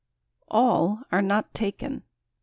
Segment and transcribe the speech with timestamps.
[0.49, 2.01] A LL are not taken!